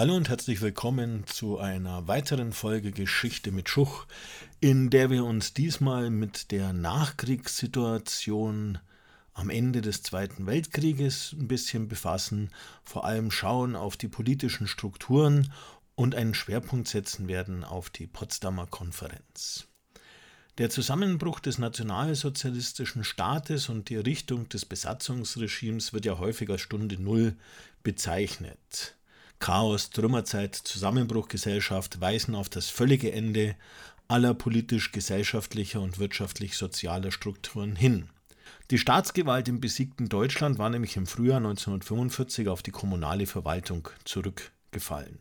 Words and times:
Hallo 0.00 0.16
und 0.16 0.30
herzlich 0.30 0.62
willkommen 0.62 1.26
zu 1.26 1.58
einer 1.58 2.08
weiteren 2.08 2.54
Folge 2.54 2.90
Geschichte 2.90 3.52
mit 3.52 3.68
Schuch, 3.68 4.06
in 4.58 4.88
der 4.88 5.10
wir 5.10 5.26
uns 5.26 5.52
diesmal 5.52 6.08
mit 6.08 6.52
der 6.52 6.72
Nachkriegssituation 6.72 8.78
am 9.34 9.50
Ende 9.50 9.82
des 9.82 10.02
Zweiten 10.02 10.46
Weltkrieges 10.46 11.36
ein 11.38 11.48
bisschen 11.48 11.86
befassen, 11.86 12.48
vor 12.82 13.04
allem 13.04 13.30
schauen 13.30 13.76
auf 13.76 13.98
die 13.98 14.08
politischen 14.08 14.66
Strukturen 14.66 15.52
und 15.96 16.14
einen 16.14 16.32
Schwerpunkt 16.32 16.88
setzen 16.88 17.28
werden 17.28 17.62
auf 17.62 17.90
die 17.90 18.06
Potsdamer 18.06 18.68
Konferenz. 18.68 19.66
Der 20.56 20.70
Zusammenbruch 20.70 21.40
des 21.40 21.58
nationalsozialistischen 21.58 23.04
Staates 23.04 23.68
und 23.68 23.90
die 23.90 23.96
Richtung 23.96 24.48
des 24.48 24.64
Besatzungsregimes 24.64 25.92
wird 25.92 26.06
ja 26.06 26.18
häufig 26.18 26.48
als 26.48 26.62
Stunde 26.62 26.98
Null 26.98 27.36
bezeichnet. 27.82 28.96
Chaos, 29.40 29.88
Trümmerzeit, 29.88 30.54
Zusammenbruch 30.54 31.28
Gesellschaft 31.28 32.00
weisen 32.00 32.34
auf 32.34 32.50
das 32.50 32.68
völlige 32.68 33.10
Ende 33.10 33.56
aller 34.06 34.34
politisch-gesellschaftlicher 34.34 35.80
und 35.80 35.98
wirtschaftlich-sozialer 35.98 37.10
Strukturen 37.10 37.74
hin. 37.74 38.10
Die 38.70 38.76
Staatsgewalt 38.78 39.48
im 39.48 39.60
besiegten 39.60 40.10
Deutschland 40.10 40.58
war 40.58 40.68
nämlich 40.68 40.96
im 40.96 41.06
Frühjahr 41.06 41.38
1945 41.38 42.48
auf 42.48 42.62
die 42.62 42.70
kommunale 42.70 43.26
Verwaltung 43.26 43.88
zurückgefallen. 44.04 45.20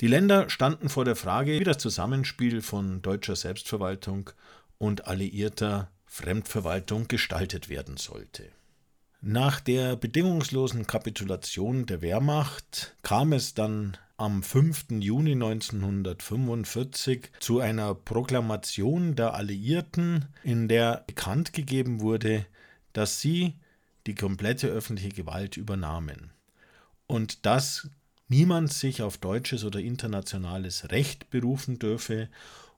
Die 0.00 0.08
Länder 0.08 0.48
standen 0.48 0.88
vor 0.88 1.04
der 1.04 1.14
Frage, 1.14 1.60
wie 1.60 1.64
das 1.64 1.78
Zusammenspiel 1.78 2.62
von 2.62 3.02
deutscher 3.02 3.36
Selbstverwaltung 3.36 4.30
und 4.78 5.06
alliierter 5.06 5.90
Fremdverwaltung 6.06 7.08
gestaltet 7.08 7.68
werden 7.68 7.98
sollte. 7.98 8.48
Nach 9.24 9.60
der 9.60 9.94
bedingungslosen 9.94 10.88
Kapitulation 10.88 11.86
der 11.86 12.02
Wehrmacht 12.02 12.96
kam 13.02 13.32
es 13.32 13.54
dann 13.54 13.96
am 14.16 14.42
5. 14.42 14.86
Juni 14.98 15.34
1945 15.34 17.30
zu 17.38 17.60
einer 17.60 17.94
Proklamation 17.94 19.14
der 19.14 19.34
Alliierten, 19.34 20.24
in 20.42 20.66
der 20.66 21.04
bekannt 21.06 21.52
gegeben 21.52 22.00
wurde, 22.00 22.46
dass 22.94 23.20
sie 23.20 23.54
die 24.08 24.16
komplette 24.16 24.66
öffentliche 24.66 25.14
Gewalt 25.14 25.56
übernahmen 25.56 26.32
und 27.06 27.46
dass 27.46 27.88
niemand 28.26 28.72
sich 28.72 29.02
auf 29.02 29.18
deutsches 29.18 29.62
oder 29.62 29.78
internationales 29.78 30.90
Recht 30.90 31.30
berufen 31.30 31.78
dürfe 31.78 32.28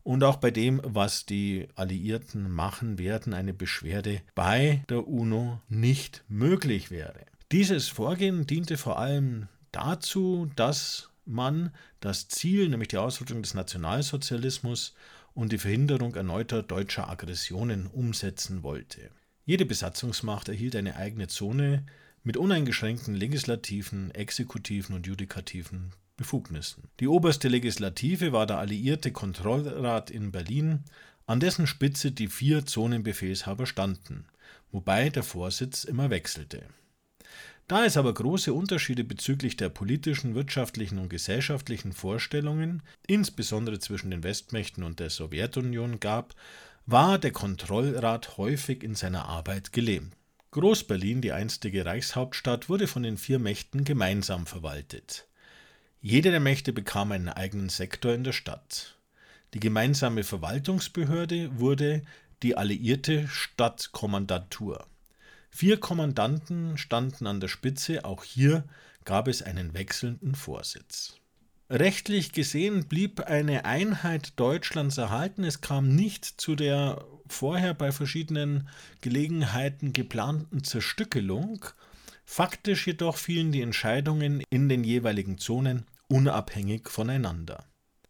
und 0.05 0.22
auch 0.22 0.36
bei 0.36 0.50
dem, 0.50 0.80
was 0.84 1.27
die 1.27 1.66
Alliierten 1.74 2.50
machen 2.50 2.98
werden, 2.98 3.34
eine 3.34 3.55
Beschwerde 3.55 4.20
bei 4.34 4.84
der 4.88 5.08
UNO 5.08 5.61
nicht 5.69 6.22
möglich 6.28 6.91
wäre. 6.91 7.24
Dieses 7.50 7.88
Vorgehen 7.88 8.46
diente 8.46 8.77
vor 8.77 8.98
allem 8.98 9.48
dazu, 9.72 10.50
dass 10.56 11.08
man 11.24 11.72
das 12.00 12.28
Ziel, 12.28 12.69
nämlich 12.69 12.88
die 12.88 12.98
Ausrottung 12.98 13.42
des 13.42 13.55
Nationalsozialismus 13.55 14.94
und 15.33 15.52
die 15.52 15.58
Verhinderung 15.58 16.14
erneuter 16.14 16.62
deutscher 16.62 17.08
Aggressionen 17.08 17.86
umsetzen 17.86 18.62
wollte. 18.62 19.11
Jede 19.46 19.64
Besatzungsmacht 19.64 20.48
erhielt 20.48 20.77
eine 20.77 20.96
eigene 20.96 21.28
Zone 21.28 21.84
mit 22.22 22.36
uneingeschränkten 22.36 23.14
legislativen, 23.14 24.11
exekutiven 24.14 24.94
und 24.94 25.06
judikativen 25.06 25.92
Befugnissen. 26.16 26.84
Die 27.00 27.08
oberste 27.08 27.48
Legislative 27.48 28.32
war 28.32 28.46
der 28.46 28.58
Alliierte 28.58 29.10
Kontrollrat 29.12 30.10
in 30.10 30.30
Berlin, 30.30 30.84
an 31.26 31.40
dessen 31.40 31.66
Spitze 31.66 32.12
die 32.12 32.28
vier 32.28 32.66
Zonenbefehlshaber 32.66 33.66
standen, 33.66 34.26
wobei 34.70 35.08
der 35.08 35.22
Vorsitz 35.22 35.84
immer 35.84 36.10
wechselte. 36.10 36.66
Da 37.66 37.86
es 37.86 37.96
aber 37.96 38.12
große 38.12 38.52
Unterschiede 38.52 39.04
bezüglich 39.04 39.56
der 39.56 39.70
politischen, 39.70 40.34
wirtschaftlichen 40.34 40.98
und 40.98 41.08
gesellschaftlichen 41.08 41.92
Vorstellungen, 41.92 42.83
insbesondere 43.06 43.78
zwischen 43.78 44.10
den 44.10 44.22
Westmächten 44.22 44.84
und 44.84 45.00
der 45.00 45.08
Sowjetunion 45.08 45.98
gab, 45.98 46.34
war 46.84 47.18
der 47.18 47.33
Kontrollrat 47.33 48.36
häufig 48.36 48.83
in 48.83 48.94
seiner 48.94 49.24
Arbeit 49.24 49.72
gelähmt. 49.72 50.14
Groß-Berlin, 50.50 51.22
die 51.22 51.33
einstige 51.33 51.86
Reichshauptstadt, 51.86 52.68
wurde 52.68 52.86
von 52.86 53.02
den 53.02 53.16
vier 53.16 53.39
Mächten 53.39 53.84
gemeinsam 53.84 54.46
verwaltet. 54.46 55.27
Jede 56.06 56.30
der 56.30 56.40
Mächte 56.40 56.74
bekam 56.74 57.12
einen 57.12 57.30
eigenen 57.30 57.70
Sektor 57.70 58.12
in 58.12 58.24
der 58.24 58.34
Stadt. 58.34 58.98
Die 59.54 59.58
gemeinsame 59.58 60.22
Verwaltungsbehörde 60.22 61.58
wurde 61.58 62.02
die 62.42 62.58
alliierte 62.58 63.26
Stadtkommandantur. 63.26 64.86
Vier 65.48 65.80
Kommandanten 65.80 66.76
standen 66.76 67.26
an 67.26 67.40
der 67.40 67.48
Spitze, 67.48 68.04
auch 68.04 68.22
hier 68.22 68.64
gab 69.06 69.28
es 69.28 69.40
einen 69.40 69.72
wechselnden 69.72 70.34
Vorsitz. 70.34 71.14
Rechtlich 71.70 72.32
gesehen 72.32 72.86
blieb 72.86 73.20
eine 73.20 73.64
Einheit 73.64 74.38
Deutschlands 74.38 74.98
erhalten. 74.98 75.42
Es 75.42 75.62
kam 75.62 75.96
nicht 75.96 76.26
zu 76.26 76.54
der 76.54 77.02
vorher 77.28 77.72
bei 77.72 77.92
verschiedenen 77.92 78.68
Gelegenheiten 79.00 79.94
geplanten 79.94 80.64
Zerstückelung. 80.64 81.64
Faktisch 82.26 82.86
jedoch 82.86 83.16
fielen 83.16 83.52
die 83.52 83.62
Entscheidungen 83.62 84.42
in 84.50 84.68
den 84.68 84.84
jeweiligen 84.84 85.38
Zonen 85.38 85.86
unabhängig 86.08 86.88
voneinander. 86.88 87.64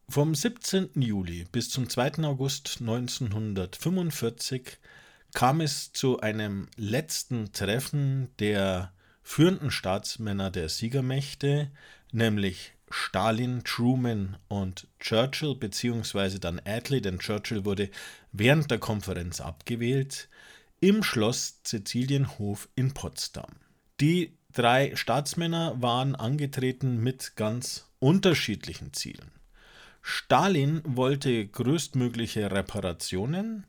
Vom 0.08 0.34
17. 0.34 0.90
Juli 0.96 1.46
bis 1.50 1.70
zum 1.70 1.88
2. 1.88 2.24
August 2.24 2.78
1945 2.80 4.78
kam 5.32 5.60
es 5.60 5.92
zu 5.92 6.20
einem 6.20 6.68
letzten 6.76 7.52
Treffen 7.52 8.28
der 8.38 8.92
führenden 9.22 9.70
Staatsmänner 9.70 10.50
der 10.50 10.68
Siegermächte, 10.68 11.70
nämlich 12.12 12.74
Stalin, 12.90 13.64
Truman 13.64 14.36
und 14.48 14.86
Churchill, 15.00 15.56
beziehungsweise 15.56 16.38
dann 16.38 16.60
Attlee, 16.64 17.00
denn 17.00 17.18
Churchill 17.18 17.64
wurde 17.64 17.90
während 18.30 18.70
der 18.70 18.78
Konferenz 18.78 19.40
abgewählt, 19.40 20.28
im 20.80 21.02
Schloss 21.02 21.62
Cäcilienhof 21.64 22.68
in 22.76 22.92
Potsdam. 22.92 23.50
Die 24.00 24.36
drei 24.54 24.96
Staatsmänner 24.96 25.80
waren 25.82 26.14
angetreten 26.14 27.02
mit 27.02 27.36
ganz 27.36 27.90
unterschiedlichen 27.98 28.92
Zielen. 28.92 29.30
Stalin 30.00 30.82
wollte 30.84 31.46
größtmögliche 31.46 32.50
Reparationen, 32.50 33.66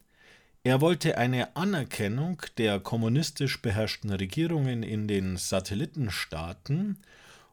er 0.64 0.82
wollte 0.82 1.20
eine 1.20 1.56
Anerkennung 1.56 2.42
der 2.58 2.80
kommunistisch 2.80 3.62
beherrschten 3.62 4.10
Regierungen 4.12 4.82
in 4.82 5.08
den 5.08 5.38
Satellitenstaaten 5.38 6.98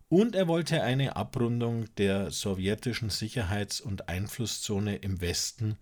und 0.09 0.35
er 0.35 0.49
wollte 0.49 0.83
eine 0.83 1.15
Abrundung 1.15 1.95
der 1.97 2.31
sowjetischen 2.31 3.11
Sicherheits- 3.11 3.81
und 3.83 4.09
Einflusszone 4.09 4.97
im 4.97 5.21
Westen 5.21 5.77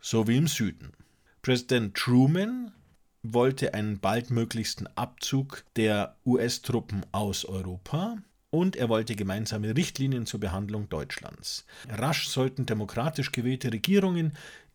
sowie 0.00 0.36
im 0.36 0.48
Süden. 0.48 0.92
Präsident 1.40 1.96
Truman 1.96 2.72
wollte 3.22 3.74
einen 3.74 4.00
baldmöglichsten 4.00 4.88
Abzug 4.96 5.64
der 5.76 6.16
US-Truppen 6.26 7.06
aus 7.12 7.44
Europa 7.44 8.16
und 8.50 8.76
er 8.76 8.88
wollte 8.88 9.16
gemeinsame 9.16 9.76
Richtlinien 9.76 10.26
zur 10.26 10.40
Behandlung 10.40 10.88
Deutschlands. 10.88 11.64
Rasch 11.88 12.28
sollten 12.28 12.66
demokratisch 12.66 13.32
gewählte 13.32 13.72
Regierungen 13.72 14.32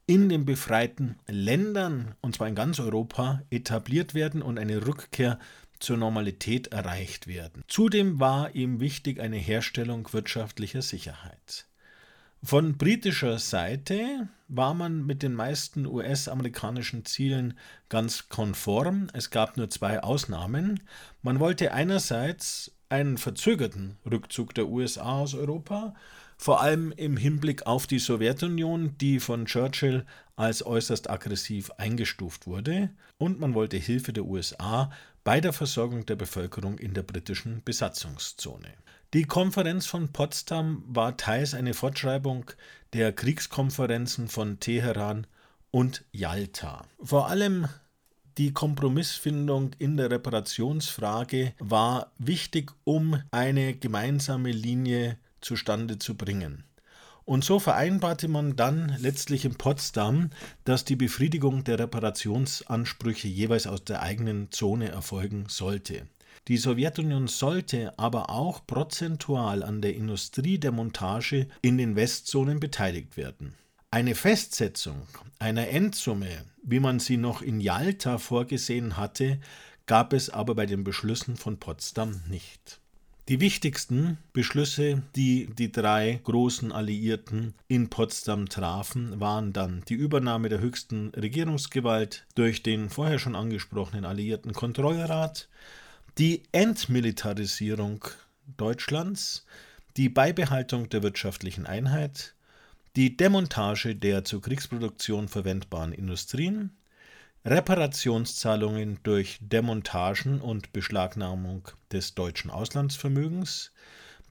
in 0.08 0.30
den 0.30 0.46
befreiten 0.46 1.18
Ländern, 1.28 2.16
und 2.22 2.35
zwar 2.35 2.47
in 2.47 2.56
ganz 2.56 2.80
Europa, 2.80 3.44
etabliert 3.50 4.13
werden 4.13 4.41
und 4.41 4.58
eine 4.58 4.88
Rückkehr 4.88 5.38
zur 5.79 5.97
Normalität 5.97 6.68
erreicht 6.68 7.28
werden. 7.28 7.64
Zudem 7.68 8.19
war 8.19 8.56
ihm 8.56 8.79
wichtig 8.79 9.19
eine 9.19 9.38
Herstellung 9.38 10.12
wirtschaftlicher 10.12 10.81
Sicherheit. 10.81 11.68
Von 12.47 12.78
britischer 12.78 13.40
Seite 13.40 14.30
war 14.47 14.74
man 14.74 15.06
mit 15.06 15.22
den 15.22 15.34
meisten 15.34 15.85
US-amerikanischen 15.85 17.03
Zielen 17.03 17.59
ganz 17.90 18.30
konform. 18.30 19.09
Es 19.11 19.32
gab 19.32 19.58
nur 19.58 19.70
zwei 19.70 20.02
Ausnahmen. 20.02 20.79
Man 21.22 21.41
wollte 21.41 21.73
einerseits 21.73 22.72
einen 22.88 23.17
verzögerten 23.17 23.97
Rückzug 24.09 24.55
der 24.55 24.70
USA 24.70 25.20
aus 25.20 25.34
Europa, 25.34 25.94
vor 26.38 26.61
allem 26.61 26.94
im 26.94 27.17
Hinblick 27.17 27.67
auf 27.67 27.85
die 27.85 27.99
Sowjetunion, 27.99 28.97
die 28.97 29.20
von 29.20 29.46
Churchill 29.46 30.05
als 30.38 30.66
äußerst 30.66 31.09
aggressiv 31.09 31.72
eingestuft 31.72 32.47
wurde, 32.47 32.91
und 33.17 33.41
man 33.41 33.55
wollte 33.55 33.76
Hilfe 33.76 34.14
der 34.14 34.23
USA 34.23 34.90
bei 35.26 35.41
der 35.41 35.52
Versorgung 35.52 36.05
der 36.05 36.16
Bevölkerung 36.16 36.78
in 36.78 36.94
der 36.94 37.03
britischen 37.03 37.61
Besatzungszone. 37.66 38.73
Die 39.14 39.24
Konferenz 39.24 39.86
von 39.86 40.12
Potsdam 40.12 40.84
war 40.86 41.16
teils 41.16 41.54
eine 41.54 41.74
Fortschreibung 41.74 42.52
der 42.92 43.14
Kriegskonferenzen 43.14 44.28
von 44.28 44.59
Teheran 44.59 45.28
und 45.72 46.04
Jalta. 46.12 46.84
Vor 47.02 47.30
allem 47.30 47.70
die 48.38 48.52
Kompromissfindung 48.52 49.72
in 49.80 49.96
der 49.96 50.12
Reparationsfrage 50.12 51.54
war 51.58 52.12
wichtig, 52.18 52.74
um 52.84 53.22
eine 53.32 53.76
gemeinsame 53.76 54.52
Linie 54.52 55.18
zustande 55.40 56.00
zu 56.00 56.18
bringen. 56.18 56.66
Und 57.24 57.46
so 57.46 57.59
vereinbarte 57.59 58.28
man 58.28 58.58
dann 58.58 58.96
letztlich 59.00 59.46
in 59.46 59.56
Potsdam, 59.56 60.32
dass 60.66 60.84
die 60.84 60.98
Befriedigung 60.98 61.64
der 61.64 61.80
Reparationsansprüche 61.80 63.30
jeweils 63.30 63.68
aus 63.68 63.86
der 63.86 64.02
eigenen 64.02 64.52
Zone 64.52 64.90
erfolgen 64.90 65.46
sollte. 65.48 66.08
Die 66.47 66.58
Sowjetunion 66.58 67.28
sollte 67.28 67.97
aber 67.99 68.29
auch 68.29 68.66
prozentual 68.66 69.64
an 69.64 69.82
der 69.82 69.96
Industriedemontage 69.96 71.47
in 71.61 71.78
den 71.78 71.97
Westzonen 71.97 72.61
beteiligt 72.61 73.17
werden. 73.17 73.53
Eine 73.91 74.16
Festsetzung 74.16 75.08
einer 75.40 75.67
Endsumme, 75.67 76.46
wie 76.64 76.79
man 76.79 76.99
sie 76.99 77.17
noch 77.17 77.41
in 77.41 77.59
Jalta 77.59 78.17
vorgesehen 78.17 78.96
hatte, 78.96 79.40
gab 79.88 80.14
es 80.14 80.29
aber 80.29 80.55
bei 80.55 80.66
den 80.66 80.84
Beschlüssen 80.84 81.35
von 81.35 81.58
Potsdam 81.58 82.22
nicht. 82.29 82.79
Die 83.28 83.41
wichtigsten 83.41 84.17
Beschlüsse, 84.32 85.03
die 85.17 85.49
die 85.53 85.70
drei 85.70 86.22
großen 86.23 86.72
Alliierten 86.72 87.55
in 87.67 87.90
Potsdam 87.90 88.47
trafen, 88.47 89.20
waren 89.20 89.52
dann 89.52 89.84
die 89.90 89.96
Übernahme 89.96 90.47
der 90.47 90.61
höchsten 90.61 91.09
Regierungsgewalt 91.09 92.26
durch 92.35 92.64
den 92.64 92.90
vorher 92.90 93.20
schon 93.20 93.35
angesprochenen 93.35 94.05
Alliierten 94.05 94.53
Kontrollrat, 94.53 95.49
die 96.17 96.41
Entmilitarisierung 96.52 98.03
Deutschlands, 98.58 99.46
die 99.97 100.09
Beibehaltung 100.09 100.90
der 100.90 101.03
wirtschaftlichen 101.03 101.67
Einheit, 101.67 102.34
die 102.96 103.16
Demontage 103.16 103.96
der 103.96 104.23
zur 104.23 104.41
Kriegsproduktion 104.41 105.28
verwendbaren 105.28 105.93
Industrien, 105.93 106.75
Reparationszahlungen 107.46 108.99
durch 109.03 109.37
Demontagen 109.41 110.41
und 110.41 110.73
Beschlagnahmung 110.73 111.67
des 111.91 112.16
deutschen 112.16 112.49
Auslandsvermögens, 112.49 113.72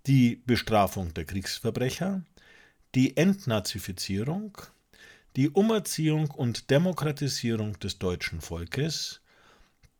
die 0.08 0.42
Bestrafung 0.44 1.14
der 1.14 1.24
Kriegsverbrecher, 1.24 2.22
die 2.96 3.16
Entnazifizierung, 3.16 4.58
die 5.36 5.50
Umerziehung 5.50 6.32
und 6.32 6.68
Demokratisierung 6.68 7.78
des 7.78 8.00
deutschen 8.00 8.40
Volkes 8.40 9.20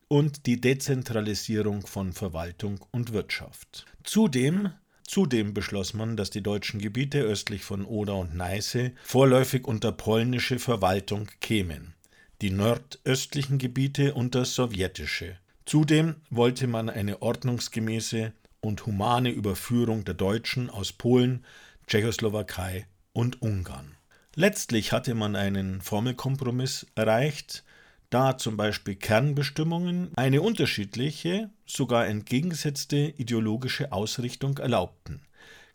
und 0.08 0.46
die 0.46 0.60
Dezentralisierung 0.60 1.86
von 1.86 2.12
Verwaltung 2.12 2.84
und 2.90 3.12
Wirtschaft. 3.12 3.86
Zudem 4.04 4.70
Zudem 5.06 5.54
beschloss 5.54 5.94
man, 5.94 6.16
dass 6.16 6.30
die 6.30 6.42
deutschen 6.42 6.80
Gebiete 6.80 7.20
östlich 7.20 7.62
von 7.62 7.84
Oder 7.84 8.16
und 8.16 8.34
Neiße 8.34 8.90
vorläufig 9.04 9.68
unter 9.68 9.92
polnische 9.92 10.58
Verwaltung 10.58 11.28
kämen 11.40 11.94
die 12.42 12.50
nordöstlichen 12.50 13.58
Gebiete 13.58 14.14
unter 14.14 14.44
sowjetische. 14.44 15.38
Zudem 15.64 16.16
wollte 16.30 16.66
man 16.66 16.90
eine 16.90 17.22
ordnungsgemäße 17.22 18.32
und 18.60 18.84
humane 18.86 19.30
Überführung 19.30 20.04
der 20.04 20.14
Deutschen 20.14 20.68
aus 20.68 20.92
Polen, 20.92 21.44
Tschechoslowakei 21.86 22.86
und 23.12 23.40
Ungarn. 23.40 23.96
Letztlich 24.34 24.92
hatte 24.92 25.14
man 25.14 25.34
einen 25.34 25.80
Formelkompromiss 25.80 26.86
erreicht, 26.94 27.64
da 28.16 28.38
zum 28.38 28.56
Beispiel 28.56 28.94
Kernbestimmungen 28.94 30.10
eine 30.16 30.40
unterschiedliche, 30.40 31.50
sogar 31.66 32.06
entgegengesetzte 32.06 33.12
ideologische 33.18 33.92
Ausrichtung 33.92 34.56
erlaubten. 34.56 35.20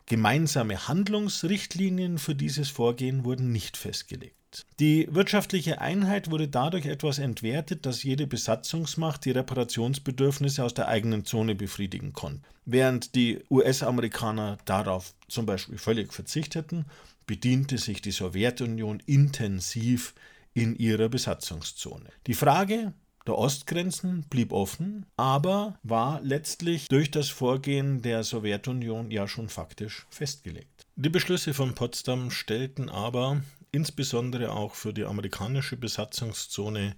Gemeinsame 0.06 0.88
Handlungsrichtlinien 0.88 2.18
für 2.18 2.34
dieses 2.34 2.68
Vorgehen 2.68 3.24
wurden 3.24 3.52
nicht 3.52 3.76
festgelegt. 3.76 4.66
Die 4.80 5.06
wirtschaftliche 5.08 5.80
Einheit 5.80 6.32
wurde 6.32 6.48
dadurch 6.48 6.86
etwas 6.86 7.20
entwertet, 7.20 7.86
dass 7.86 8.02
jede 8.02 8.26
Besatzungsmacht 8.26 9.24
die 9.24 9.30
Reparationsbedürfnisse 9.30 10.64
aus 10.64 10.74
der 10.74 10.88
eigenen 10.88 11.24
Zone 11.24 11.54
befriedigen 11.54 12.12
konnte. 12.12 12.42
Während 12.64 13.14
die 13.14 13.38
US-Amerikaner 13.50 14.58
darauf 14.64 15.14
zum 15.28 15.46
Beispiel 15.46 15.78
völlig 15.78 16.12
verzichteten, 16.12 16.86
bediente 17.24 17.78
sich 17.78 18.02
die 18.02 18.10
Sowjetunion 18.10 19.00
intensiv 19.06 20.12
in 20.54 20.76
ihrer 20.76 21.08
Besatzungszone. 21.08 22.10
Die 22.26 22.34
Frage 22.34 22.92
der 23.26 23.38
Ostgrenzen 23.38 24.24
blieb 24.28 24.52
offen, 24.52 25.06
aber 25.16 25.78
war 25.82 26.20
letztlich 26.22 26.88
durch 26.88 27.10
das 27.10 27.28
Vorgehen 27.28 28.02
der 28.02 28.24
Sowjetunion 28.24 29.10
ja 29.10 29.28
schon 29.28 29.48
faktisch 29.48 30.06
festgelegt. 30.10 30.86
Die 30.96 31.08
Beschlüsse 31.08 31.54
von 31.54 31.74
Potsdam 31.74 32.30
stellten 32.30 32.88
aber 32.88 33.42
insbesondere 33.70 34.50
auch 34.52 34.74
für 34.74 34.92
die 34.92 35.04
amerikanische 35.04 35.76
Besatzungszone 35.76 36.96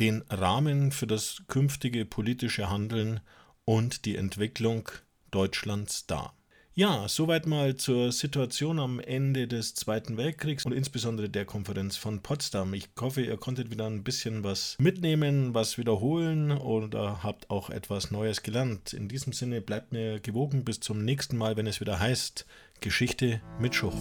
den 0.00 0.22
Rahmen 0.30 0.90
für 0.92 1.06
das 1.06 1.42
künftige 1.48 2.04
politische 2.06 2.70
Handeln 2.70 3.20
und 3.64 4.04
die 4.04 4.16
Entwicklung 4.16 4.88
Deutschlands 5.30 6.06
dar. 6.06 6.37
Ja, 6.78 7.08
soweit 7.08 7.44
mal 7.44 7.74
zur 7.74 8.12
Situation 8.12 8.78
am 8.78 9.00
Ende 9.00 9.48
des 9.48 9.74
Zweiten 9.74 10.16
Weltkriegs 10.16 10.64
und 10.64 10.70
insbesondere 10.70 11.28
der 11.28 11.44
Konferenz 11.44 11.96
von 11.96 12.20
Potsdam. 12.20 12.72
Ich 12.72 12.88
hoffe, 13.00 13.20
ihr 13.20 13.36
konntet 13.36 13.72
wieder 13.72 13.88
ein 13.88 14.04
bisschen 14.04 14.44
was 14.44 14.76
mitnehmen, 14.78 15.54
was 15.54 15.76
wiederholen 15.76 16.52
oder 16.52 17.24
habt 17.24 17.50
auch 17.50 17.70
etwas 17.70 18.12
Neues 18.12 18.44
gelernt. 18.44 18.92
In 18.92 19.08
diesem 19.08 19.32
Sinne 19.32 19.60
bleibt 19.60 19.90
mir 19.90 20.20
gewogen 20.20 20.62
bis 20.62 20.78
zum 20.78 21.04
nächsten 21.04 21.36
Mal, 21.36 21.56
wenn 21.56 21.66
es 21.66 21.80
wieder 21.80 21.98
heißt 21.98 22.46
Geschichte 22.80 23.40
mit 23.58 23.74
Schuch. 23.74 23.96